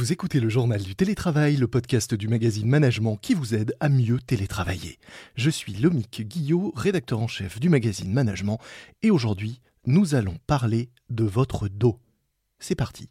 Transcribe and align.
Vous 0.00 0.14
écoutez 0.14 0.40
le 0.40 0.48
journal 0.48 0.80
du 0.80 0.96
télétravail, 0.96 1.56
le 1.56 1.68
podcast 1.68 2.14
du 2.14 2.26
magazine 2.26 2.66
Management 2.66 3.18
qui 3.20 3.34
vous 3.34 3.54
aide 3.54 3.74
à 3.80 3.90
mieux 3.90 4.18
télétravailler. 4.18 4.98
Je 5.34 5.50
suis 5.50 5.74
Lomique 5.74 6.26
Guillot, 6.26 6.72
rédacteur 6.74 7.20
en 7.20 7.28
chef 7.28 7.60
du 7.60 7.68
magazine 7.68 8.10
Management, 8.10 8.58
et 9.02 9.10
aujourd'hui, 9.10 9.60
nous 9.84 10.14
allons 10.14 10.36
parler 10.46 10.88
de 11.10 11.24
votre 11.24 11.68
dos. 11.68 11.98
C'est 12.60 12.76
parti. 12.76 13.10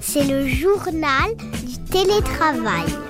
C'est 0.00 0.24
le 0.24 0.48
journal 0.48 1.36
du 1.64 1.78
télétravail. 1.92 3.03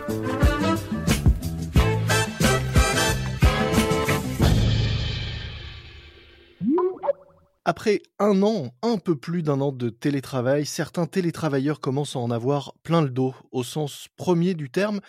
Après 7.67 8.03
un 8.19 8.43
an, 8.43 8.75
un 8.83 8.99
peu 8.99 9.17
plus 9.17 9.43
d'un 9.43 9.63
an 9.63 9.73
de 9.73 9.89
télétravail, 9.89 10.67
certains 10.67 11.07
télétravailleurs 11.07 11.81
commencent 11.81 12.15
à 12.15 12.19
en 12.19 12.31
avoir 12.31 12.75
plein 12.83 13.01
le 13.01 13.09
dos, 13.09 13.35
au 13.53 13.63
sens 13.65 14.09
premier 14.17 14.53
du 14.53 14.71
terme 14.71 15.01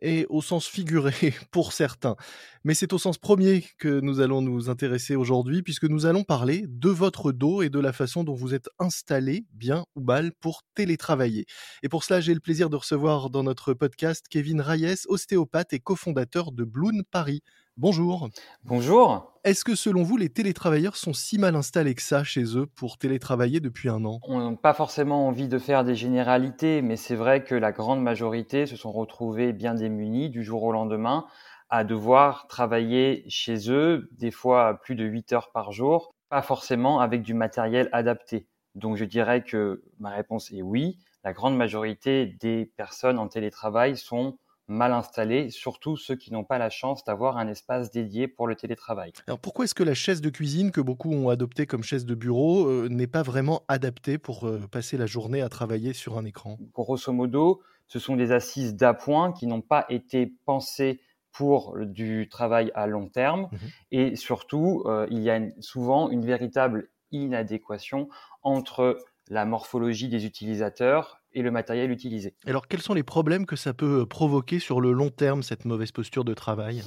et 0.00 0.24
au 0.30 0.40
sens 0.40 0.66
figuré 0.66 1.12
pour 1.50 1.74
certains. 1.74 2.16
Mais 2.64 2.72
c'est 2.72 2.94
au 2.94 2.98
sens 2.98 3.18
premier 3.18 3.62
que 3.78 4.00
nous 4.00 4.20
allons 4.20 4.40
nous 4.40 4.70
intéresser 4.70 5.16
aujourd'hui, 5.16 5.62
puisque 5.62 5.84
nous 5.84 6.06
allons 6.06 6.24
parler 6.24 6.64
de 6.66 6.88
votre 6.88 7.30
dos 7.30 7.60
et 7.60 7.68
de 7.68 7.78
la 7.78 7.92
façon 7.92 8.24
dont 8.24 8.34
vous 8.34 8.54
êtes 8.54 8.70
installé, 8.78 9.44
bien 9.52 9.84
ou 9.94 10.00
mal, 10.00 10.32
pour 10.40 10.62
télétravailler. 10.74 11.44
Et 11.82 11.90
pour 11.90 12.04
cela, 12.04 12.22
j'ai 12.22 12.32
le 12.32 12.40
plaisir 12.40 12.70
de 12.70 12.76
recevoir 12.76 13.28
dans 13.28 13.42
notre 13.42 13.74
podcast 13.74 14.26
Kevin 14.30 14.62
Reyes, 14.62 15.04
ostéopathe 15.08 15.74
et 15.74 15.80
cofondateur 15.80 16.52
de 16.52 16.64
Bloon 16.64 17.02
Paris. 17.10 17.42
Bonjour. 17.80 18.28
Bonjour. 18.64 19.38
Est-ce 19.44 19.64
que 19.64 19.76
selon 19.76 20.02
vous, 20.02 20.16
les 20.16 20.30
télétravailleurs 20.30 20.96
sont 20.96 21.12
si 21.12 21.38
mal 21.38 21.54
installés 21.54 21.94
que 21.94 22.02
ça 22.02 22.24
chez 22.24 22.56
eux 22.56 22.66
pour 22.66 22.98
télétravailler 22.98 23.60
depuis 23.60 23.88
un 23.88 24.04
an? 24.04 24.18
On 24.24 24.50
n'a 24.50 24.56
pas 24.56 24.74
forcément 24.74 25.28
envie 25.28 25.46
de 25.46 25.60
faire 25.60 25.84
des 25.84 25.94
généralités, 25.94 26.82
mais 26.82 26.96
c'est 26.96 27.14
vrai 27.14 27.44
que 27.44 27.54
la 27.54 27.70
grande 27.70 28.02
majorité 28.02 28.66
se 28.66 28.74
sont 28.74 28.90
retrouvés 28.90 29.52
bien 29.52 29.74
démunis 29.74 30.28
du 30.28 30.42
jour 30.42 30.64
au 30.64 30.72
lendemain 30.72 31.26
à 31.70 31.84
devoir 31.84 32.48
travailler 32.48 33.24
chez 33.28 33.70
eux, 33.70 34.08
des 34.10 34.32
fois 34.32 34.80
plus 34.82 34.96
de 34.96 35.04
8 35.04 35.32
heures 35.34 35.52
par 35.52 35.70
jour, 35.70 36.16
pas 36.30 36.42
forcément 36.42 36.98
avec 36.98 37.22
du 37.22 37.32
matériel 37.32 37.88
adapté. 37.92 38.48
Donc 38.74 38.96
je 38.96 39.04
dirais 39.04 39.44
que 39.44 39.84
ma 40.00 40.10
réponse 40.10 40.50
est 40.50 40.62
oui. 40.62 40.98
La 41.22 41.32
grande 41.32 41.56
majorité 41.56 42.26
des 42.40 42.72
personnes 42.76 43.20
en 43.20 43.28
télétravail 43.28 43.96
sont 43.96 44.36
mal 44.68 44.92
installés, 44.92 45.50
surtout 45.50 45.96
ceux 45.96 46.14
qui 46.14 46.32
n'ont 46.32 46.44
pas 46.44 46.58
la 46.58 46.70
chance 46.70 47.04
d'avoir 47.04 47.38
un 47.38 47.48
espace 47.48 47.90
dédié 47.90 48.28
pour 48.28 48.46
le 48.46 48.54
télétravail. 48.54 49.12
Alors 49.26 49.38
pourquoi 49.38 49.64
est-ce 49.64 49.74
que 49.74 49.82
la 49.82 49.94
chaise 49.94 50.20
de 50.20 50.30
cuisine 50.30 50.70
que 50.70 50.80
beaucoup 50.80 51.12
ont 51.12 51.30
adoptée 51.30 51.66
comme 51.66 51.82
chaise 51.82 52.04
de 52.04 52.14
bureau 52.14 52.66
euh, 52.66 52.88
n'est 52.88 53.06
pas 53.06 53.22
vraiment 53.22 53.62
adaptée 53.68 54.18
pour 54.18 54.46
euh, 54.46 54.60
passer 54.70 54.96
la 54.96 55.06
journée 55.06 55.40
à 55.40 55.48
travailler 55.48 55.94
sur 55.94 56.18
un 56.18 56.24
écran? 56.24 56.58
Grosso 56.74 57.12
modo, 57.12 57.62
ce 57.86 57.98
sont 57.98 58.16
des 58.16 58.30
assises 58.32 58.74
d'appoint 58.74 59.32
qui 59.32 59.46
n'ont 59.46 59.62
pas 59.62 59.86
été 59.88 60.26
pensées 60.44 61.00
pour 61.32 61.76
du 61.78 62.28
travail 62.28 62.70
à 62.74 62.86
long 62.86 63.08
terme. 63.08 63.48
Mmh 63.52 63.56
et 63.90 64.16
surtout, 64.16 64.82
euh, 64.84 65.06
il 65.10 65.20
y 65.20 65.30
a 65.30 65.40
souvent 65.60 66.10
une 66.10 66.24
véritable 66.26 66.90
inadéquation 67.10 68.08
entre 68.42 68.98
la 69.28 69.44
morphologie 69.44 70.08
des 70.08 70.26
utilisateurs 70.26 71.20
et 71.32 71.42
le 71.42 71.50
matériel 71.50 71.90
utilisé. 71.90 72.34
Alors, 72.46 72.68
quels 72.68 72.80
sont 72.80 72.94
les 72.94 73.02
problèmes 73.02 73.46
que 73.46 73.56
ça 73.56 73.74
peut 73.74 74.00
euh, 74.00 74.06
provoquer 74.06 74.58
sur 74.58 74.80
le 74.80 74.92
long 74.92 75.10
terme, 75.10 75.42
cette 75.42 75.64
mauvaise 75.64 75.92
posture 75.92 76.24
de 76.24 76.34
travail? 76.34 76.82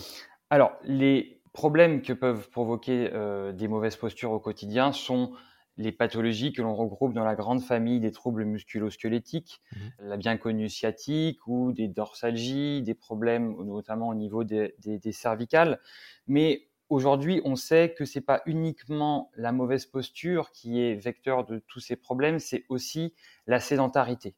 Alors, 0.49 0.73
les 0.83 1.41
problèmes 1.53 2.01
que 2.01 2.13
peuvent 2.13 2.49
provoquer 2.49 3.09
euh, 3.13 3.51
des 3.51 3.67
mauvaises 3.67 3.95
postures 3.95 4.31
au 4.31 4.39
quotidien 4.39 4.91
sont 4.91 5.33
les 5.77 5.91
pathologies 5.91 6.51
que 6.51 6.61
l'on 6.61 6.75
regroupe 6.75 7.13
dans 7.13 7.23
la 7.23 7.35
grande 7.35 7.61
famille 7.61 7.99
des 7.99 8.11
troubles 8.11 8.43
musculo-squelettiques, 8.45 9.61
mmh 9.71 9.77
la 9.99 10.17
bien 10.17 10.37
connue 10.37 10.69
sciatique 10.69 11.47
ou 11.47 11.71
des 11.71 11.87
dorsalgies, 11.87 12.81
des 12.81 12.93
problèmes 12.93 13.55
notamment 13.63 14.09
au 14.09 14.15
niveau 14.15 14.43
des, 14.43 14.75
des, 14.79 14.99
des 14.99 15.11
cervicales. 15.11 15.79
Mais 16.27 16.70
Aujourd'hui, 16.91 17.39
on 17.45 17.55
sait 17.55 17.93
que 17.97 18.03
c'est 18.03 18.19
pas 18.19 18.41
uniquement 18.45 19.31
la 19.37 19.53
mauvaise 19.53 19.85
posture 19.85 20.51
qui 20.51 20.81
est 20.81 20.93
vecteur 20.95 21.45
de 21.45 21.59
tous 21.59 21.79
ces 21.79 21.95
problèmes, 21.95 22.37
c'est 22.37 22.65
aussi 22.67 23.13
la 23.47 23.61
sédentarité. 23.61 24.35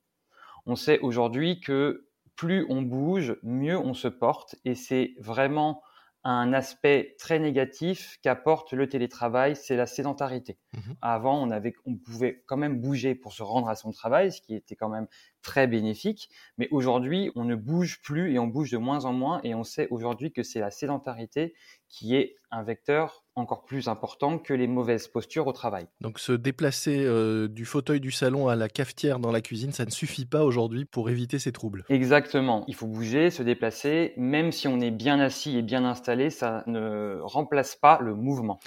On 0.67 0.75
sait 0.75 0.99
aujourd'hui 0.99 1.61
que 1.61 2.11
plus 2.35 2.63
on 2.69 2.83
bouge, 2.83 3.37
mieux 3.41 3.79
on 3.79 3.95
se 3.95 4.07
porte 4.07 4.53
et 4.65 4.75
c'est 4.75 5.15
vraiment 5.17 5.81
un 6.23 6.53
aspect 6.53 7.15
très 7.17 7.39
négatif 7.39 8.19
qu'apporte 8.21 8.73
le 8.73 8.87
télétravail, 8.87 9.55
c'est 9.55 9.75
la 9.75 9.87
sédentarité. 9.87 10.59
Mmh 10.73 10.93
Avant, 11.01 11.41
on, 11.41 11.49
avait, 11.49 11.73
on 11.85 11.97
pouvait 11.97 12.43
quand 12.45 12.57
même 12.57 12.79
bouger 12.79 13.15
pour 13.15 13.33
se 13.33 13.41
rendre 13.41 13.67
à 13.67 13.75
son 13.75 13.91
travail, 13.91 14.31
ce 14.31 14.41
qui 14.41 14.53
était 14.53 14.75
quand 14.75 14.89
même 14.89 15.07
très 15.43 15.67
bénéfique. 15.67 16.29
Mais 16.57 16.67
aujourd'hui, 16.71 17.31
on 17.35 17.43
ne 17.43 17.55
bouge 17.55 18.01
plus 18.01 18.33
et 18.33 18.39
on 18.39 18.47
bouge 18.47 18.71
de 18.71 18.77
moins 18.77 19.05
en 19.05 19.13
moins. 19.13 19.39
Et 19.43 19.53
on 19.53 19.63
sait 19.63 19.87
aujourd'hui 19.91 20.31
que 20.31 20.41
c'est 20.41 20.59
la 20.59 20.71
sédentarité 20.71 21.53
qui 21.93 22.15
est 22.15 22.35
un 22.49 22.63
vecteur 22.63 23.23
encore 23.35 23.65
plus 23.65 23.87
important 23.87 24.37
que 24.37 24.53
les 24.53 24.67
mauvaises 24.67 25.07
postures 25.07 25.47
au 25.47 25.53
travail. 25.53 25.87
Donc 26.01 26.19
se 26.19 26.31
déplacer 26.31 27.03
euh, 27.03 27.47
du 27.47 27.65
fauteuil 27.65 27.99
du 27.99 28.11
salon 28.11 28.47
à 28.47 28.55
la 28.55 28.69
cafetière 28.69 29.17
dans 29.17 29.31
la 29.31 29.41
cuisine, 29.41 29.71
ça 29.71 29.85
ne 29.85 29.91
suffit 29.91 30.25
pas 30.25 30.43
aujourd'hui 30.43 30.85
pour 30.85 31.09
éviter 31.09 31.39
ces 31.39 31.51
troubles. 31.51 31.83
Exactement. 31.89 32.63
Il 32.67 32.75
faut 32.75 32.85
bouger, 32.85 33.31
se 33.31 33.41
déplacer. 33.41 34.13
Même 34.17 34.51
si 34.51 34.67
on 34.67 34.79
est 34.79 34.91
bien 34.91 35.19
assis 35.19 35.57
et 35.57 35.61
bien 35.63 35.83
installé, 35.83 36.29
ça 36.29 36.63
ne 36.67 37.19
remplace 37.21 37.75
pas 37.75 37.99
le 38.01 38.13
mouvement. 38.13 38.59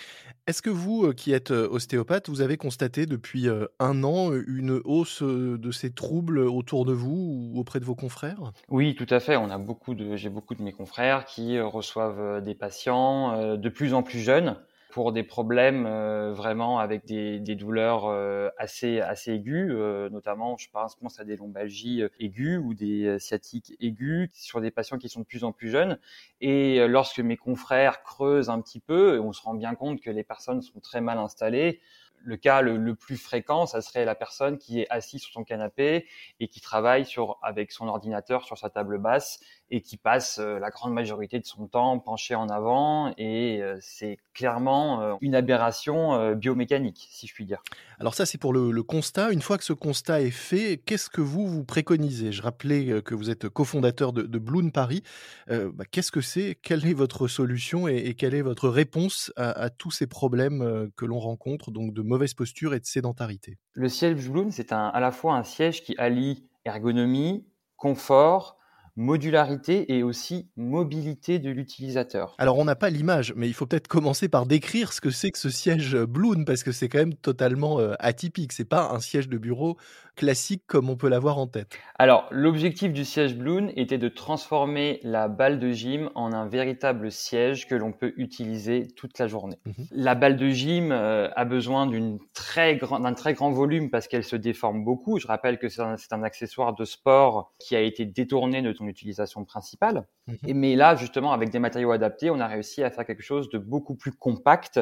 Est-ce 0.49 0.63
que 0.63 0.71
vous, 0.71 1.07
euh, 1.07 1.13
qui 1.13 1.33
êtes 1.33 1.53
euh, 1.53 1.69
ostéopathe, 1.69 2.29
vous 2.29 2.41
avez 2.41 2.57
constaté 2.57 3.07
depuis 3.07 3.49
un 3.79 4.05
an 4.05 4.33
une 4.33 4.81
hausse 4.85 5.23
de 5.23 5.71
ces 5.71 5.91
troubles 5.91 6.41
autour 6.67 6.85
de 6.85 6.93
vous 6.93 7.53
ou 7.55 7.59
auprès 7.61 7.79
de 7.81 7.85
vos 7.85 7.95
confrères? 7.95 8.53
Oui, 8.69 8.97
tout 8.97 9.07
à 9.11 9.21
fait. 9.21 9.37
On 9.37 9.51
a 9.51 9.59
beaucoup 9.59 9.95
de, 9.95 10.17
j'ai 10.17 10.29
beaucoup 10.29 10.55
de 10.57 10.63
mes 10.63 10.73
confrères 10.73 11.25
qui 11.25 11.61
reçoivent 11.61 12.43
des 12.43 12.55
patients 12.57 13.57
de 13.57 13.69
plus 13.69 13.95
en 13.95 14.03
plus 14.03 14.19
jeunes 14.19 14.57
pour 14.89 15.13
des 15.13 15.23
problèmes 15.25 15.85
euh, 15.85 16.33
vraiment 16.33 16.79
avec 16.79 17.05
des, 17.05 17.39
des 17.39 17.55
douleurs 17.55 18.07
euh, 18.07 18.49
assez 18.57 18.99
assez 19.01 19.33
aiguës, 19.35 19.71
euh, 19.73 20.09
notamment 20.09 20.57
je 20.57 20.69
pense, 20.71 20.97
pense 20.97 21.21
à 21.21 21.25
des 21.25 21.37
lombalgies 21.37 22.03
aiguës 22.19 22.61
ou 22.65 22.73
des 22.75 23.19
sciatiques 23.21 23.75
aiguës 23.79 24.31
sur 24.33 24.61
des 24.61 24.71
patients 24.73 24.97
qui 24.99 25.09
sont 25.09 25.21
de 25.21 25.27
plus 25.27 25.45
en 25.45 25.53
plus 25.53 25.69
jeunes. 25.71 25.99
Et 26.41 26.87
lorsque 26.89 27.21
mes 27.21 27.37
confrères 27.37 28.03
creusent 28.03 28.49
un 28.51 28.61
petit 28.61 28.81
peu, 28.81 29.21
on 29.21 29.33
se 29.33 29.43
rend 29.43 29.55
bien 29.55 29.75
compte 29.75 30.01
que 30.01 30.11
les 30.11 30.25
personnes 30.25 30.63
sont 30.63 30.81
très 30.81 31.01
mal 31.01 31.19
installées 31.19 31.81
le 32.27 32.37
cas 32.37 32.61
le, 32.61 32.95
plus 32.95 33.17
fréquent, 33.17 33.67
ça 33.67 33.81
serait 33.81 34.05
la 34.05 34.15
personne 34.15 34.59
qui 34.59 34.81
est 34.81 34.87
assise 34.91 35.23
sur 35.23 35.33
son 35.33 35.45
canapé 35.45 36.07
et 36.41 36.49
qui 36.49 36.61
travaille 36.61 37.07
sur, 37.07 37.39
avec 37.41 37.71
son 37.71 37.87
ordinateur 37.87 38.45
sur 38.45 38.59
sa 38.59 38.69
table 38.69 38.99
basse 38.99 39.39
et 39.71 39.81
qui 39.81 39.97
passe 39.97 40.39
euh, 40.39 40.59
la 40.59 40.71
grande 40.71 40.93
majorité 40.93 41.41
de 41.41 41.47
son 41.47 41.67
temps 41.67 41.99
penché 41.99 42.35
en 42.35 42.49
avant. 42.49 43.13
Et 43.19 43.61
euh, 43.63 43.77
c'est 43.81 44.19
clairement 44.33 45.01
euh, 45.01 45.15
une 45.21 45.35
aberration 45.35 46.35
biomécanique, 46.35 47.09
si 47.11 47.27
je 47.27 47.35
puis 47.35 47.45
dire. 47.45 47.63
Alors 47.99 48.15
ça, 48.15 48.27
c'est 48.27 48.39
pour 48.39 48.53
le, 48.53 48.83
constat. 48.83 49.33
Une 49.33 49.43
fois 49.43 49.59
que 49.59 49.65
ce 49.65 49.73
constat 49.73 50.21
est 50.21 50.31
fait, 50.31 50.81
qu'est-ce 50.85 51.11
que 51.11 51.21
vous 51.21 51.47
vous 51.47 51.65
préconisez? 51.65 52.33
Je 52.33 52.43
rappelais 52.43 53.03
que 53.03 53.15
vous 53.15 53.31
êtes 53.31 53.49
cofondateur 53.49 54.13
de, 54.13 54.39
Bloom 54.39 54.71
Paris. 54.71 55.03
Bah, 55.49 55.85
qu'est-ce 55.91 56.13
que 56.13 56.21
c'est? 56.21 56.57
Quelle 56.61 56.87
est 56.87 56.95
votre 56.95 57.27
solution 57.27 57.89
et, 57.89 58.15
quelle 58.15 58.35
est 58.35 58.43
votre 58.43 58.69
réponse 58.69 59.33
à, 59.37 59.51
à 59.51 59.71
tous 59.71 59.91
ces 59.91 60.07
problèmes 60.07 60.91
que 60.97 61.05
l'on 61.05 61.19
rencontre, 61.19 61.71
donc 61.71 61.93
de 61.93 62.03
mauvaise 62.17 62.35
posture 62.35 62.73
et 62.73 62.81
de 62.81 62.87
sédentarité. 62.87 63.59
Le 63.75 63.91
siège 63.91 64.29
Bloom, 64.29 64.51
c'est 64.51 64.73
à 64.73 64.99
la 65.01 65.13
fois 65.13 65.35
un 65.35 65.45
siège 65.45 65.83
qui 65.83 65.95
allie 65.99 66.45
ergonomie, 66.65 67.45
confort, 67.77 68.57
modularité 68.97 69.95
et 69.95 70.03
aussi 70.03 70.49
mobilité 70.57 71.39
de 71.39 71.51
l'utilisateur. 71.51 72.35
Alors 72.39 72.57
on 72.57 72.65
n'a 72.65 72.75
pas 72.75 72.89
l'image, 72.89 73.35
mais 73.37 73.47
il 73.47 73.53
faut 73.53 73.67
peut-être 73.67 73.89
commencer 73.89 74.31
par 74.31 74.47
décrire 74.47 74.95
ce 74.95 75.03
que 75.03 75.11
c'est 75.11 75.31
que 75.31 75.39
ce 75.39 75.51
siège 75.51 75.95
Bloom 75.95 76.47
parce 76.47 76.63
que 76.63 76.73
c'est 76.73 76.89
quand 76.89 76.99
même 76.99 77.15
totalement 77.15 77.79
euh, 77.79 77.93
atypique. 77.99 78.55
C'est 78.55 78.65
pas 78.65 78.91
un 78.91 79.01
siège 79.01 79.29
de 79.29 79.37
bureau 79.37 79.77
classique 80.17 80.65
comme 80.67 80.91
on 80.91 80.97
peut 80.97 81.09
l'avoir 81.09 81.39
en 81.39 81.47
tête. 81.47 81.79
Alors 81.99 82.27
l'objectif 82.31 82.93
du 82.93 83.05
siège 83.05 83.37
Bloom 83.37 83.71
était 83.77 83.99
de 83.99 84.09
transformer 84.09 85.01
la 85.03 85.29
balle 85.29 85.59
de 85.59 85.71
gym 85.71 86.11
en 86.15 86.33
un 86.33 86.47
véritable 86.47 87.13
siège 87.13 87.69
que 87.69 87.75
l'on 87.75 87.93
peut 87.93 88.13
utiliser 88.17 88.89
toute 88.97 89.19
la 89.19 89.29
journée. 89.29 89.59
Mhm. 89.67 89.87
La 89.93 90.15
balle 90.15 90.37
de 90.37 90.49
gym 90.49 90.91
euh, 90.91 91.29
a 91.37 91.45
besoin 91.45 91.89
très 92.33 92.77
d'un 92.77 93.15
très 93.15 93.35
grand 93.35 93.51
volume 93.51 93.91
parce 93.91 94.09
qu'elle 94.09 94.25
se 94.25 94.37
déforme 94.37 94.85
beaucoup. 94.85 95.19
Je 95.19 95.27
rappelle 95.27 95.59
que 95.59 95.69
c'est 95.69 95.83
un, 95.83 95.97
un 96.11 96.23
accessoire 96.23 96.75
de 96.75 96.85
sport 96.85 97.53
qui 97.59 97.77
a 97.77 97.81
été 97.81 98.05
détourné 98.05 98.63
de 98.63 98.73
ton 98.73 98.87
utilisation 98.87 99.45
principale. 99.45 100.07
Mhm. 100.27 100.55
mais 100.55 100.75
là, 100.75 100.97
justement, 100.97 101.33
avec 101.33 101.51
des 101.51 101.61
matériaux 101.61 101.93
adaptés, 101.93 102.31
on 102.31 102.41
a 102.41 102.49
réussi 102.49 102.83
à 102.83 102.91
faire 102.91 103.05
quelque 103.05 103.23
chose 103.23 103.49
de 103.49 103.59
beaucoup 103.59 103.95
plus 103.95 104.13
compact 104.13 104.81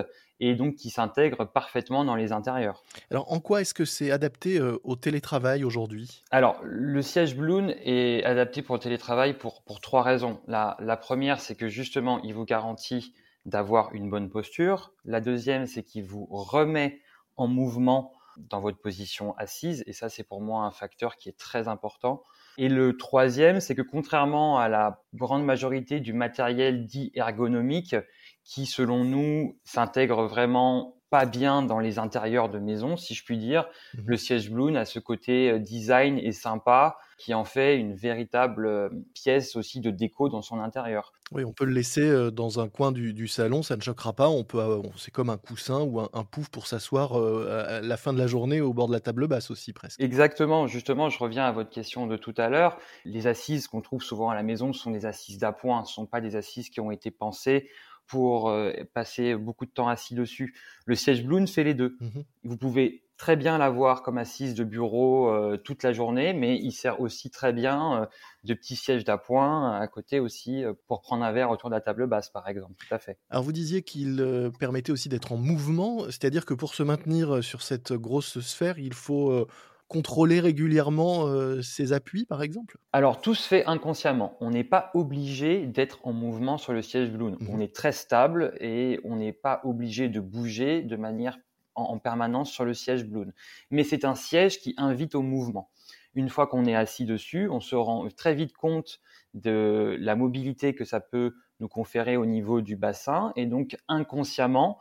et 0.49 0.55
donc 0.55 0.75
qui 0.75 0.91
s'intègre 0.91 1.45
parfaitement 1.47 2.05
dans 2.05 2.17
les 2.17 2.33
intérieurs. 2.33 2.83
Alors, 3.11 3.33
en 3.33 3.41
quoi 3.41 3.63
est-ce 3.63 3.73
que 3.73 3.85
c'est 3.85 4.11
adapté 4.11 4.59
euh, 4.59 4.79
au 4.85 4.95
télétravail 4.95 5.65
aujourd'hui? 5.65 6.23
Alors, 6.31 6.61
le 6.63 7.01
siège 7.01 7.35
Bloom 7.35 7.71
est 7.83 8.23
adapté 8.25 8.61
pour 8.63 8.75
le 8.75 8.81
télétravail 8.81 9.35
pour, 9.35 9.63
pour 9.63 9.81
trois 9.81 10.03
raisons. 10.03 10.41
La, 10.47 10.77
la 10.81 10.97
première, 10.97 11.41
c'est 11.41 11.55
que 11.55 11.69
justement, 11.69 12.21
il 12.23 12.35
vous 12.35 12.45
garantit 12.45 13.15
d'avoir 13.47 13.95
une 13.95 14.11
bonne 14.11 14.29
posture. 14.29 14.93
La 15.05 15.21
deuxième, 15.21 15.67
c'est 15.67 15.83
qu'il 15.83 16.05
vous 16.05 16.27
remet 16.31 17.01
en 17.37 17.47
mouvement 17.47 18.13
dans 18.37 18.61
votre 18.61 18.79
position 18.79 19.35
assise. 19.37 19.83
Et 19.87 19.93
ça, 19.93 20.09
c'est 20.09 20.25
pour 20.25 20.41
moi 20.41 20.65
un 20.65 20.71
facteur 20.71 21.17
qui 21.17 21.29
est 21.29 21.39
très 21.39 21.69
important. 21.69 22.23
Et 22.57 22.69
le 22.69 22.97
troisième, 22.97 23.61
c'est 23.61 23.75
que 23.75 23.83
contrairement 23.83 24.59
à 24.59 24.69
la 24.69 25.03
grande 25.15 25.45
majorité 25.45 26.01
du 26.01 26.13
matériel 26.13 26.87
dit 26.87 27.11
ergonomique, 27.15 27.97
qui 28.45 28.67
selon 28.67 29.05
nous 29.05 29.59
s'intègre 29.65 30.25
vraiment 30.25 30.95
pas 31.15 31.27
bien 31.27 31.63
dans 31.63 31.79
les 31.79 32.01
intérieurs 32.01 32.49
de 32.49 32.59
maison, 32.59 32.97
si 32.97 33.15
je 33.15 33.25
puis 33.25 33.39
dire. 33.39 33.69
Mmh 33.95 34.01
le 34.07 34.17
siège 34.17 34.51
Bloon 34.51 34.75
a 34.75 34.85
ce 34.85 34.99
côté 34.99 35.49
euh, 35.49 35.59
design 35.61 36.19
et 36.19 36.33
sympa 36.33 36.97
qui 37.19 37.33
en 37.35 37.45
fait 37.45 37.79
une 37.79 37.95
véritable 37.95 38.67
euh, 38.67 38.89
pièce 39.15 39.55
aussi 39.55 39.81
de 39.81 39.93
déco 39.93 40.29
dans 40.29 40.43
son 40.43 40.59
intérieur. 40.59 41.13
Oui, 41.31 41.45
on 41.45 41.53
peut 41.53 41.67
le 41.67 41.73
laisser 41.73 42.03
euh, 42.03 42.33
dans 42.33 42.59
un 42.59 42.69
coin 42.69 42.91
du, 42.91 43.29
salon, 43.29 43.63
ça 43.63 43.77
ne 43.77 43.81
choquera 43.81 44.13
pas. 44.13 44.29
On 44.29 44.43
peut, 44.43 44.61
c'est 44.97 45.13
comme 45.13 45.31
un 45.31 45.37
coussin 45.37 45.83
ou 45.83 46.01
un, 46.01 46.25
pouf 46.25 46.49
pour 46.49 46.67
s'asseoir 46.67 47.15
à 47.15 47.81
la 47.81 47.97
fin 47.97 48.13
de 48.13 48.19
la 48.19 48.27
journée 48.27 48.61
au 48.61 48.75
bord 48.75 48.89
de 48.89 48.93
la 48.93 49.01
table 49.01 49.29
basse 49.29 49.53
aussi 49.53 49.73
presque. 49.73 50.01
Exactement. 50.01 50.67
Justement, 50.67 51.11
je 51.11 51.19
reviens 51.21 51.45
à 51.45 51.53
votre 51.53 51.71
question 51.71 52.09
de 52.09 52.17
tout 52.17 52.35
à 52.37 52.49
l'heure. 52.49 52.77
Les 53.05 53.29
assises 53.29 53.69
qu'on 53.69 53.83
trouve 53.83 54.03
souvent 54.03 54.31
à 54.31 54.35
la 54.35 54.43
maison 54.43 54.73
sont 54.73 54.91
des 54.91 55.07
assises 55.07 55.39
d'appoint. 55.39 55.85
Ce 55.85 55.93
ne 55.93 55.95
sont 55.95 56.07
pas 56.07 56.21
des 56.21 56.35
assises 56.35 56.71
qui 56.71 56.81
ont 56.81 56.91
été 56.91 57.13
pensées 57.13 57.71
pour 58.07 58.49
euh, 58.49 58.73
passer 58.93 59.35
beaucoup 59.35 59.67
de 59.67 59.71
temps 59.71 59.89
assis 59.89 60.15
dessus. 60.15 60.55
Le 60.87 60.95
siège 60.95 61.25
Bloon 61.25 61.47
fait 61.47 61.65
les 61.65 61.75
deux. 61.75 61.97
Mmh 62.01 62.21
Vous 62.45 62.57
pouvez 62.57 63.03
très 63.17 63.37
bien 63.37 63.59
l'avoir 63.59 64.03
comme 64.03 64.19
assise 64.19 64.55
de 64.55 64.65
bureau 64.65 65.29
euh, 65.29 65.57
toute 65.57 65.83
la 65.83 65.93
journée, 65.93 66.33
mais 66.33 66.59
il 66.59 66.73
sert 66.73 67.01
aussi 67.01 67.31
très 67.31 67.53
bien 67.53 68.03
euh, 68.03 68.07
de 68.43 68.55
petit 68.55 68.77
siège 68.77 69.05
d'appoint 69.05 69.79
à 69.79 69.87
côté 69.87 70.19
aussi 70.21 70.65
pour 70.89 71.01
prendre 71.01 71.25
un 71.25 71.33
verre 71.33 71.51
autour 71.51 71.71
de 71.71 71.75
la 71.75 71.81
table 71.81 72.07
basse, 72.07 72.29
par 72.29 72.49
exemple. 72.49 72.75
Tout 72.79 72.95
à 72.95 72.99
fait. 72.99 73.19
Alors 73.31 73.45
vous 73.45 73.53
disiez 73.53 73.83
qu'il 73.83 74.51
permettait 74.59 74.93
aussi 74.93 75.09
d'être 75.09 75.33
en 75.33 75.37
mouvement, 75.37 76.05
c'est-à-dire 76.07 76.45
que 76.45 76.55
pour 76.55 76.75
se 76.75 76.83
maintenir 76.83 77.43
sur 77.43 77.63
cette 77.63 77.93
grosse 77.93 78.41
sphère, 78.41 78.79
il 78.79 78.95
faut 78.95 79.47
contrôler 79.89 80.41
régulièrement 80.41 81.27
ses 81.63 81.93
appuis, 81.93 82.27
par 82.27 82.43
exemple? 82.43 82.79
Alors, 82.93 83.21
tout 83.21 83.35
se 83.35 83.47
fait 83.47 83.65
inconsciemment. 83.67 84.37
On 84.41 84.51
n'est 84.51 84.65
pas 84.65 84.91
obligé 84.95 85.67
d'être 85.67 86.07
en 86.07 86.13
mouvement 86.13 86.59
sur 86.59 86.73
le 86.73 86.83
siège 86.83 87.11
Bloon. 87.11 87.37
Mmh 87.41 87.49
On 87.51 87.61
est 87.61 87.75
très 87.75 87.93
stable 87.93 88.57
et 88.61 88.99
on 89.05 89.17
n'est 89.17 89.33
pas 89.33 89.61
obligé 89.65 90.09
de 90.09 90.21
bouger 90.21 90.83
de 90.83 90.97
manière 90.97 91.39
en, 91.75 91.99
permanence 91.99 92.51
sur 92.51 92.65
le 92.65 92.75
siège 92.75 93.05
Bloon. 93.05 93.33
Mais 93.71 93.85
c'est 93.85 94.05
un 94.05 94.15
siège 94.15 94.61
qui 94.61 94.75
invite 94.77 95.15
au 95.15 95.23
mouvement. 95.23 95.71
Une 96.15 96.29
fois 96.29 96.47
qu'on 96.47 96.65
est 96.65 96.77
assis 96.77 97.05
dessus, 97.05 97.49
on 97.51 97.61
se 97.61 97.75
rend 97.75 98.09
très 98.17 98.35
vite 98.35 98.57
compte 98.57 99.01
de 99.35 99.97
la 99.99 100.15
mobilité 100.15 100.75
que 100.75 100.85
ça 100.85 101.01
peut 101.01 101.35
nous 101.61 101.69
conférer 101.69 102.17
au 102.17 102.27
niveau 102.27 102.61
du 102.61 102.77
bassin 102.77 103.33
et 103.37 103.47
donc 103.47 103.77
inconsciemment, 103.89 104.79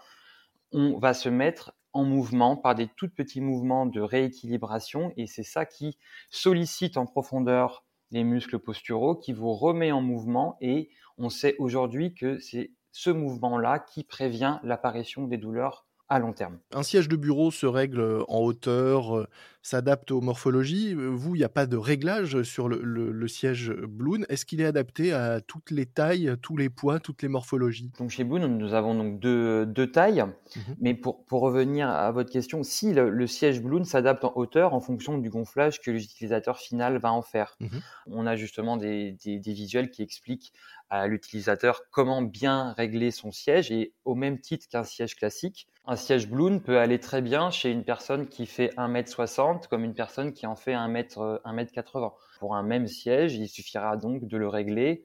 on 0.71 0.97
va 0.97 1.13
se 1.13 1.29
mettre 1.29 1.73
en 1.93 2.03
mouvement 2.03 2.57
par 2.57 2.75
des 2.75 2.87
tout 2.87 3.09
petits 3.09 3.41
mouvements 3.41 3.85
de 3.85 4.01
rééquilibration 4.01 5.13
et 5.15 5.27
c'est 5.27 5.43
ça 5.43 5.65
qui 5.65 5.97
sollicite 6.29 6.97
en 6.97 7.05
profondeur 7.05 7.85
les 8.11 8.23
muscles 8.23 8.59
posturaux, 8.59 9.15
qui 9.15 9.33
vous 9.33 9.53
remet 9.53 9.91
en 9.91 10.01
mouvement 10.01 10.57
et 10.61 10.89
on 11.17 11.29
sait 11.29 11.55
aujourd'hui 11.59 12.13
que 12.13 12.39
c'est 12.39 12.71
ce 12.91 13.09
mouvement-là 13.09 13.79
qui 13.79 14.03
prévient 14.03 14.59
l'apparition 14.63 15.27
des 15.27 15.37
douleurs 15.37 15.87
à 16.13 16.19
long 16.19 16.33
terme. 16.33 16.60
Un 16.74 16.83
siège 16.83 17.07
de 17.07 17.15
bureau 17.15 17.50
se 17.50 17.65
règle 17.65 18.24
en 18.27 18.39
hauteur, 18.39 19.27
s'adapte 19.63 20.12
aux 20.12 20.21
morphologies. 20.21 20.94
Vous, 20.94 21.36
il 21.36 21.39
n'y 21.39 21.44
a 21.44 21.50
pas 21.50 21.65
de 21.65 21.77
réglage 21.77 22.44
sur 22.44 22.69
le, 22.69 23.27
siège 23.27 23.71
Bloon. 23.71 24.24
Est-ce 24.30 24.45
qu'il 24.45 24.62
est 24.62 24.65
adapté 24.65 25.13
à 25.13 25.42
toutes 25.42 25.71
les 25.71 25.86
tailles, 25.86 26.36
tous 26.42 26.57
les 26.57 26.69
poids, 26.69 27.00
toutes 27.00 27.24
les 27.24 27.30
morphologies? 27.30 27.92
Donc 27.98 28.12
chez 28.12 28.24
Bloon, 28.24 28.48
nous 28.48 28.74
avons 28.74 28.94
donc 28.94 29.19
deux, 29.19 29.92
tailles. 29.92 30.24
Mmh 30.24 30.60
Mais 30.80 30.94
pour, 30.94 31.25
pour, 31.25 31.42
revenir 31.42 31.89
à 31.89 32.12
votre 32.12 32.31
question, 32.31 32.62
si 32.63 32.94
le, 32.94 33.25
siège 33.25 33.62
Bloon 33.62 33.86
s'adapte 33.86 34.24
en 34.25 34.33
hauteur 34.36 34.74
en 34.74 34.81
fonction 34.81 35.18
du 35.18 35.30
gonflage 35.30 35.81
que 35.81 35.89
l'utilisateur 35.89 36.60
final 36.60 36.98
va 36.98 37.12
en 37.12 37.21
faire. 37.21 37.56
Mmh 37.60 37.68
On 38.07 38.27
a 38.27 38.36
justement 38.36 38.77
des, 38.77 39.13
des, 39.24 39.39
des 39.39 39.54
visuels 39.54 39.89
qui 39.89 40.04
expliquent 40.04 40.54
à 40.93 41.07
l'utilisateur 41.07 41.81
comment 41.89 42.21
bien 42.21 42.73
régler 42.73 43.09
son 43.09 43.31
siège 43.31 43.71
et 43.71 43.93
au 44.05 44.13
même 44.13 44.39
titre 44.39 44.67
qu'un 44.69 44.83
siège 44.83 45.15
classique, 45.15 45.67
un 45.87 45.95
siège 45.95 46.29
Bloon 46.29 46.59
peut 46.59 46.77
aller 46.77 46.99
très 46.99 47.23
bien 47.23 47.49
chez 47.49 47.71
une 47.71 47.83
personne 47.83 48.27
qui 48.27 48.45
fait 48.45 48.69
1m60 48.77 49.67
comme 49.67 49.83
une 49.83 49.95
personne 49.95 50.33
qui 50.33 50.45
en 50.45 50.55
fait 50.55 50.73
1m, 50.73 51.39
1m80. 51.43 52.13
Pour 52.39 52.55
un 52.55 52.61
même 52.61 52.87
siège, 52.87 53.33
il 53.33 53.49
suffira 53.49 53.97
donc 53.97 54.27
de 54.27 54.37
le 54.37 54.47
régler 54.47 55.03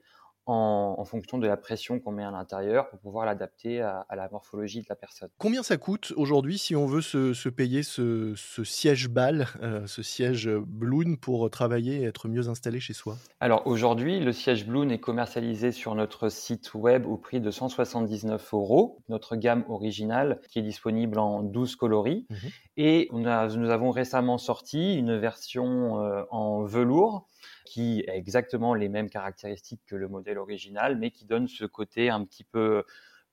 en, 0.49 1.05
fonction 1.05 1.37
de 1.37 1.47
la 1.47 1.57
pression 1.57 1.99
qu'on 1.99 2.11
met 2.11 2.23
à 2.23 2.31
l'intérieur 2.31 2.89
pour 2.89 2.99
pouvoir 2.99 3.25
l'adapter 3.25 3.81
à, 3.81 4.05
la 4.15 4.29
morphologie 4.29 4.81
de 4.81 4.85
la 4.89 4.95
personne. 4.95 5.29
Combien 5.37 5.63
ça 5.63 5.77
coûte 5.77 6.13
aujourd'hui 6.15 6.57
si 6.57 6.75
on 6.75 6.85
veut 6.85 7.01
se, 7.01 7.49
payer 7.49 7.83
ce, 7.83 8.35
siège 8.63 9.09
BAL, 9.09 9.47
euh, 9.61 9.85
ce 9.87 10.03
siège 10.03 10.49
Bloon 10.49 11.15
pour 11.15 11.49
travailler 11.49 12.01
et 12.01 12.03
être 12.03 12.27
mieux 12.27 12.49
installé 12.49 12.79
chez 12.79 12.93
soi? 12.93 13.17
Alors 13.39 13.65
aujourd'hui, 13.65 14.19
le 14.19 14.31
siège 14.31 14.67
Bloon 14.67 14.89
est 14.89 14.99
commercialisé 14.99 15.71
sur 15.71 15.95
notre 15.95 16.29
site 16.29 16.73
web 16.73 17.05
au 17.07 17.17
prix 17.17 17.41
de 17.41 17.51
179 17.51 18.53
euros, 18.53 18.99
notre 19.09 19.35
gamme 19.35 19.65
originale 19.69 20.39
qui 20.49 20.59
est 20.59 20.63
disponible 20.63 21.19
en 21.19 21.41
12 21.41 21.75
coloris. 21.75 22.25
Mmh 22.29 22.35
et 22.81 23.09
nous 23.11 23.27
avons 23.27 23.91
récemment 23.91 24.37
sorti 24.37 24.95
une 24.95 25.17
version 25.17 26.01
euh, 26.01 26.23
en 26.31 26.63
velours 26.63 27.27
qui 27.69 28.03
a 28.07 28.15
exactement 28.15 28.73
les 28.73 28.89
mêmes 28.89 29.09
caractéristiques 29.09 29.81
que 29.85 29.95
le 29.95 30.07
modèle 30.07 30.39
original, 30.39 30.97
mais 30.97 31.11
qui 31.11 31.25
donne 31.25 31.47
ce 31.47 31.65
côté 31.65 32.09
un 32.09 32.25
petit 32.25 32.43
peu 32.43 32.83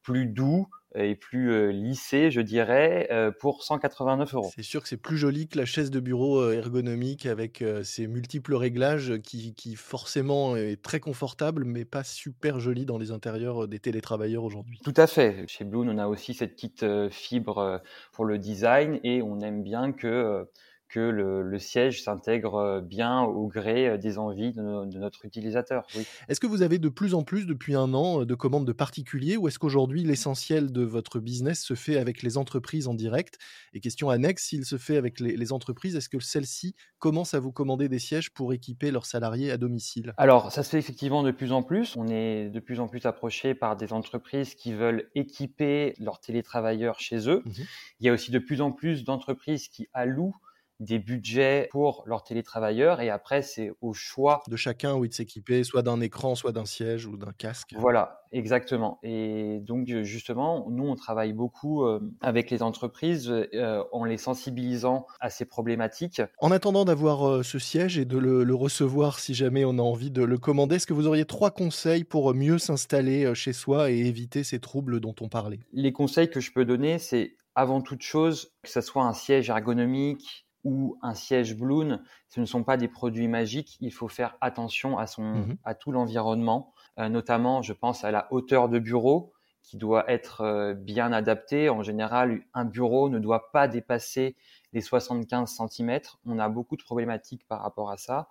plus 0.02 0.26
doux 0.26 0.68
et 0.94 1.14
plus 1.14 1.52
euh, 1.52 1.72
lissé, 1.72 2.30
je 2.30 2.40
dirais, 2.40 3.08
euh, 3.10 3.30
pour 3.32 3.64
189 3.64 4.34
euros. 4.34 4.50
C'est 4.54 4.62
sûr 4.62 4.82
que 4.82 4.88
c'est 4.88 4.98
plus 4.98 5.16
joli 5.16 5.48
que 5.48 5.58
la 5.58 5.64
chaise 5.64 5.90
de 5.90 6.00
bureau 6.00 6.38
euh, 6.38 6.52
ergonomique 6.52 7.26
avec 7.26 7.64
ses 7.82 8.06
multiples 8.06 8.54
réglages 8.54 9.18
qui, 9.22 9.54
qui, 9.54 9.74
forcément 9.74 10.54
est 10.54 10.80
très 10.82 11.00
confortable, 11.00 11.64
mais 11.64 11.84
pas 11.84 12.04
super 12.04 12.60
joli 12.60 12.84
dans 12.84 12.98
les 12.98 13.10
intérieurs 13.10 13.66
des 13.68 13.78
télétravailleurs 13.78 14.44
aujourd'hui. 14.44 14.80
Tout 14.84 14.94
à 14.96 15.06
fait. 15.06 15.44
Chez 15.48 15.64
Bloon, 15.64 15.88
on 15.88 15.98
a 15.98 16.06
aussi 16.06 16.34
cette 16.34 16.54
petite 16.54 16.84
fibre 17.10 17.82
pour 18.12 18.26
le 18.26 18.38
design 18.38 19.00
et 19.02 19.22
on 19.22 19.40
aime 19.40 19.62
bien 19.62 19.92
que 19.92 20.46
que 20.88 21.00
le, 21.00 21.58
siège 21.58 22.02
s'intègre 22.02 22.54
euh, 22.56 22.80
bien 22.80 23.22
au 23.22 23.48
gré 23.48 23.88
euh, 23.88 23.96
des 23.96 24.18
envies 24.18 24.52
de, 24.52 24.98
notre 24.98 25.24
utilisateur. 25.24 25.86
Est-ce 26.28 26.38
que 26.38 26.46
vous 26.46 26.62
avez 26.62 26.78
de 26.78 26.88
plus 26.88 27.14
en 27.14 27.22
plus 27.22 27.46
depuis 27.46 27.74
un 27.74 27.94
an 27.94 28.20
euh, 28.20 28.26
de 28.26 28.34
commandes 28.34 28.66
de 28.66 28.72
particuliers 28.72 29.36
ou 29.36 29.48
est-ce 29.48 29.58
qu'aujourd'hui 29.58 30.04
l'essentiel 30.04 30.72
de 30.72 30.82
votre 30.82 31.18
business 31.18 31.62
se 31.62 31.74
fait 31.74 31.96
avec 31.96 32.22
les 32.22 32.36
entreprises 32.36 32.88
en 32.88 32.94
direct? 32.94 33.38
Et 33.72 33.80
question 33.80 34.10
annexe, 34.10 34.44
s'il 34.44 34.64
se 34.64 34.76
fait 34.76 34.96
avec 34.96 35.18
les, 35.20 35.52
entreprises, 35.52 35.96
est-ce 35.96 36.08
que 36.08 36.20
celles-ci 36.20 36.74
commencent 36.98 37.34
à 37.34 37.40
vous 37.40 37.52
commander 37.52 37.88
des 37.88 37.98
sièges 37.98 38.30
pour 38.30 38.52
équiper 38.52 38.90
leurs 38.90 39.06
salariés 39.06 39.50
à 39.50 39.56
domicile? 39.56 40.12
Alors, 40.16 40.52
ça 40.52 40.62
se 40.62 40.70
fait 40.70 40.78
effectivement 40.78 41.22
de 41.22 41.30
plus 41.30 41.52
en 41.52 41.62
plus. 41.62 41.94
On 41.96 42.08
est 42.08 42.48
de 42.50 42.60
plus 42.60 42.80
en 42.80 42.88
plus 42.88 43.06
approché 43.06 43.54
par 43.54 43.76
des 43.76 43.92
entreprises 43.92 44.54
qui 44.54 44.72
veulent 44.72 45.08
équiper 45.14 45.94
leurs 45.98 46.20
télétravailleurs 46.20 47.00
chez 47.00 47.28
eux. 47.28 47.42
Mmh 47.44 47.62
Il 48.00 48.06
y 48.06 48.08
a 48.08 48.12
aussi 48.12 48.30
de 48.30 48.38
plus 48.38 48.60
en 48.60 48.72
plus 48.72 49.04
d'entreprises 49.04 49.68
qui 49.68 49.88
allouent 49.92 50.34
des 50.80 50.98
budgets 50.98 51.68
pour 51.70 52.02
leurs 52.06 52.22
télétravailleurs 52.22 53.00
et 53.00 53.10
après 53.10 53.42
c'est 53.42 53.72
au 53.80 53.92
choix 53.92 54.42
de 54.48 54.56
chacun 54.56 54.94
oui 54.94 55.08
de 55.08 55.14
s'équiper 55.14 55.64
soit 55.64 55.82
d'un 55.82 56.00
écran 56.00 56.34
soit 56.34 56.52
d'un 56.52 56.66
siège 56.66 57.06
ou 57.06 57.16
d'un 57.16 57.32
casque. 57.32 57.74
Voilà 57.76 58.22
exactement. 58.32 58.98
Et 59.02 59.60
donc 59.60 59.86
justement 60.02 60.66
nous 60.70 60.86
on 60.86 60.94
travaille 60.94 61.32
beaucoup 61.32 61.84
euh, 61.84 62.00
avec 62.20 62.50
les 62.50 62.62
entreprises 62.62 63.30
euh, 63.30 63.82
en 63.92 64.04
les 64.04 64.18
sensibilisant 64.18 65.06
à 65.20 65.30
ces 65.30 65.44
problématiques. 65.44 66.20
En 66.38 66.50
attendant 66.50 66.84
d'avoir 66.84 67.26
euh, 67.26 67.42
ce 67.42 67.58
siège 67.58 67.98
et 67.98 68.04
de 68.04 68.18
le, 68.18 68.44
le, 68.44 68.54
recevoir 68.54 69.18
si 69.18 69.34
jamais 69.34 69.64
on 69.64 69.78
a 69.78 69.82
envie 69.82 70.10
de 70.10 70.22
le 70.22 70.38
commander 70.38 70.76
est-ce 70.76 70.86
que 70.86 70.94
vous 70.94 71.06
auriez 71.06 71.24
trois 71.24 71.50
conseils 71.50 72.04
pour 72.04 72.34
mieux 72.34 72.58
s'installer 72.58 73.34
chez 73.34 73.52
soi 73.52 73.90
et 73.90 73.98
éviter 73.98 74.44
ces 74.44 74.60
troubles 74.60 75.00
dont 75.00 75.14
on 75.20 75.28
parlait? 75.28 75.60
Les 75.72 75.92
conseils 75.92 76.28
que 76.28 76.40
je 76.40 76.52
peux 76.52 76.64
donner 76.64 76.98
c'est 76.98 77.36
avant 77.54 77.80
toute 77.80 78.02
chose 78.02 78.52
que 78.62 78.68
ce 78.68 78.80
soit 78.80 79.04
un 79.04 79.14
siège 79.14 79.48
ergonomique 79.48 80.45
ou 80.66 80.98
un 81.00 81.14
siège 81.14 81.56
Bloon, 81.56 82.00
ce 82.28 82.40
ne 82.40 82.44
sont 82.44 82.64
pas 82.64 82.76
des 82.76 82.88
produits 82.88 83.28
magiques. 83.28 83.78
Il 83.80 83.92
faut 83.92 84.08
faire 84.08 84.36
attention 84.40 84.98
à, 84.98 85.06
son, 85.06 85.22
mmh 85.22 85.56
à 85.64 85.74
tout 85.76 85.92
l'environnement, 85.92 86.74
euh, 86.98 87.08
notamment, 87.08 87.62
je 87.62 87.72
pense 87.72 88.02
à 88.02 88.10
la 88.10 88.26
hauteur 88.32 88.68
de 88.68 88.80
bureau 88.80 89.32
qui 89.62 89.76
doit 89.76 90.10
être 90.10 90.40
euh, 90.40 90.74
bien 90.74 91.12
adaptée. 91.12 91.68
En 91.68 91.82
général, 91.82 92.40
un 92.52 92.64
bureau 92.64 93.08
ne 93.08 93.20
doit 93.20 93.52
pas 93.52 93.68
dépasser 93.68 94.34
les 94.72 94.80
75 94.80 95.60
cm. 95.70 96.00
On 96.24 96.40
a 96.40 96.48
beaucoup 96.48 96.76
de 96.76 96.82
problématiques 96.82 97.46
par 97.46 97.62
rapport 97.62 97.92
à 97.92 97.96
ça. 97.96 98.28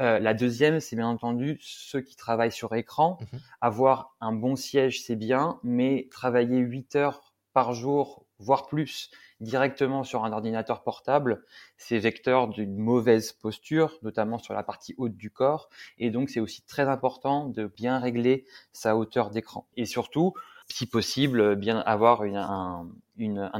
Euh, 0.00 0.18
la 0.18 0.34
deuxième, 0.34 0.80
c'est 0.80 0.96
bien 0.96 1.08
entendu 1.08 1.58
ceux 1.62 2.02
qui 2.02 2.14
travaillent 2.14 2.52
sur 2.52 2.74
écran. 2.74 3.18
Mmh 3.20 3.36
Avoir 3.62 4.16
un 4.20 4.32
bon 4.32 4.54
siège, 4.54 5.02
c'est 5.02 5.16
bien, 5.16 5.58
mais 5.62 6.08
travailler 6.10 6.58
8 6.58 6.96
heures 6.96 7.34
par 7.54 7.72
jour, 7.72 8.26
voire 8.40 8.66
plus, 8.66 9.10
directement 9.40 10.04
sur 10.04 10.24
un 10.24 10.32
ordinateur 10.32 10.82
portable, 10.82 11.44
c'est 11.76 11.98
vecteur 11.98 12.48
d'une 12.48 12.76
mauvaise 12.76 13.32
posture, 13.32 13.98
notamment 14.02 14.38
sur 14.38 14.54
la 14.54 14.62
partie 14.62 14.94
haute 14.98 15.16
du 15.16 15.30
corps. 15.30 15.68
Et 15.98 16.10
donc, 16.10 16.30
c'est 16.30 16.40
aussi 16.40 16.62
très 16.62 16.88
important 16.88 17.46
de 17.46 17.66
bien 17.66 17.98
régler 17.98 18.44
sa 18.72 18.96
hauteur 18.96 19.30
d'écran. 19.30 19.66
Et 19.76 19.86
surtout, 19.86 20.34
si 20.68 20.86
possible, 20.86 21.56
bien 21.56 21.78
avoir 21.78 22.24
une, 22.24 22.36
un 22.36 22.88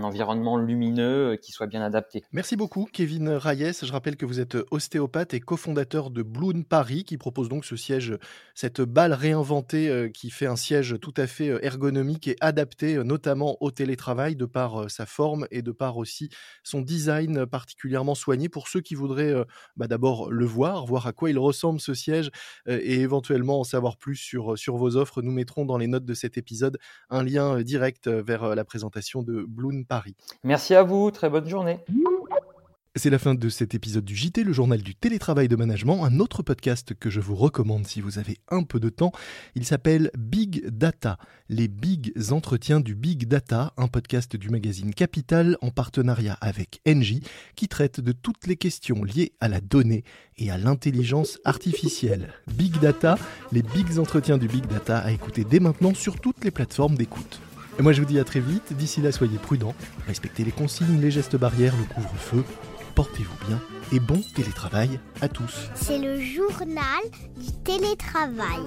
environnement 0.02 0.57
lumineux 0.57 1.37
qui 1.40 1.52
soit 1.52 1.67
bien 1.67 1.83
adapté. 1.83 2.23
Merci 2.33 2.57
beaucoup, 2.57 2.88
Kevin 2.93 3.29
Rayes. 3.29 3.73
Je 3.83 3.93
rappelle 3.93 4.17
que 4.17 4.26
vous 4.26 4.40
êtes 4.40 4.57
ostéopathe 4.71 5.35
et 5.35 5.40
cofondateur 5.40 6.11
de 6.11 6.23
Bloom 6.23 6.64
Paris, 6.64 7.05
qui 7.05 7.17
propose 7.19 7.49
donc 7.49 7.64
ce 7.64 7.76
siège, 7.76 8.17
cette 8.55 8.81
balle 8.81 9.12
réinventée 9.12 10.11
qui 10.14 10.31
fait 10.31 10.47
un 10.47 10.57
siège 10.57 10.97
tout 11.00 11.14
à 11.17 11.26
fait 11.26 11.59
ergonomique 11.64 12.29
et 12.29 12.37
adapté 12.40 13.02
notamment 13.05 13.57
au 13.61 13.71
télétravail 13.71 14.37
de 14.37 14.47
par 14.47 14.90
sa 14.90 15.07
forme 15.07 15.47
et 15.50 15.62
de 15.62 15.73
par 15.73 15.97
aussi 15.97 16.31
son 16.62 16.81
design 16.81 17.47
particulièrement 17.47 18.14
soigné 18.14 18.49
pour 18.49 18.69
ceux 18.69 18.81
qui 18.81 18.95
voudraient 18.95 19.35
bah, 19.76 19.87
d'abord 19.87 20.31
le 20.31 20.45
voir, 20.45 20.87
voir 20.87 21.07
à 21.07 21.12
quoi 21.12 21.31
il 21.31 21.38
ressemble 21.38 21.81
ce 21.81 21.95
siège 21.95 22.31
et 22.67 23.00
éventuellement 23.00 23.61
en 23.61 23.64
savoir 23.64 23.97
plus 23.97 24.17
sur, 24.17 24.59
sur 24.59 24.76
vos 24.76 24.97
offres. 24.97 25.23
Nous 25.23 25.33
mettrons 25.33 25.64
dans 25.64 25.79
les 25.79 25.87
notes 25.87 26.05
de 26.05 26.14
cet 26.14 26.38
épisode 26.38 26.79
un 27.09 27.23
lien 27.23 27.61
direct 27.62 28.09
vers 28.09 28.55
la 28.55 28.64
présentation 28.64 29.23
de 29.23 29.47
Bloom 29.50 29.85
Paris. 29.85 30.14
Merci 30.45 30.75
à 30.75 30.83
vous, 30.83 31.11
très 31.11 31.28
bonne 31.28 31.49
journée. 31.49 31.78
C'est 32.97 33.09
la 33.09 33.21
fin 33.21 33.37
de 33.37 33.49
cet 33.49 33.73
épisode 33.76 34.04
du 34.04 34.16
JT, 34.16 34.42
le 34.42 34.52
journal 34.52 34.83
du 34.83 34.97
télétravail 34.97 35.47
de 35.47 35.54
management, 35.54 36.04
un 36.04 36.19
autre 36.19 36.42
podcast 36.42 36.92
que 36.92 37.09
je 37.09 37.21
vous 37.21 37.37
recommande 37.37 37.87
si 37.87 38.00
vous 38.00 38.19
avez 38.19 38.38
un 38.49 38.64
peu 38.64 38.80
de 38.80 38.88
temps. 38.88 39.12
Il 39.54 39.64
s'appelle 39.64 40.11
Big 40.19 40.66
Data, 40.66 41.16
les 41.49 41.69
big 41.69 42.12
entretiens 42.33 42.80
du 42.80 42.97
Big 42.97 43.28
Data, 43.28 43.73
un 43.76 43.87
podcast 43.87 44.35
du 44.35 44.50
magazine 44.50 44.92
Capital 44.92 45.57
en 45.62 45.71
partenariat 45.71 46.37
avec 46.40 46.80
Engie 46.87 47.23
qui 47.54 47.69
traite 47.69 48.00
de 48.00 48.11
toutes 48.11 48.49
les 48.49 48.57
questions 48.57 49.04
liées 49.04 49.35
à 49.38 49.47
la 49.47 49.61
donnée 49.61 50.02
et 50.37 50.50
à 50.50 50.59
l'intelligence 50.59 51.38
artificielle. 51.45 52.35
Big 52.49 52.76
Data, 52.80 53.16
les 53.52 53.62
big 53.62 54.00
entretiens 54.00 54.37
du 54.37 54.49
Big 54.49 54.66
Data 54.66 54.99
à 54.99 55.12
écouter 55.12 55.45
dès 55.45 55.61
maintenant 55.61 55.95
sur 55.95 56.21
toutes 56.21 56.42
les 56.45 56.50
plateformes 56.50 56.97
d'écoute. 56.97 57.40
Et 57.79 57.83
moi 57.83 57.93
je 57.93 58.00
vous 58.00 58.07
dis 58.07 58.19
à 58.19 58.25
très 58.25 58.41
vite, 58.41 58.73
d'ici 58.73 59.00
là 59.00 59.12
soyez 59.12 59.39
prudents, 59.39 59.75
respectez 60.07 60.45
les 60.45 60.53
consignes, 60.53 61.00
les 61.00 61.11
gestes 61.11 61.37
barrières, 61.37 61.75
le 61.77 61.95
couvre-feu 61.95 62.45
portez-vous 62.95 63.47
bien 63.49 63.59
et 63.93 64.00
bon 64.00 64.21
télétravail 64.35 65.00
à 65.21 65.29
tous. 65.29 65.71
C'est 65.75 65.99
le 65.99 66.21
journal 66.21 67.03
du 67.37 67.50
télétravail. 67.65 68.61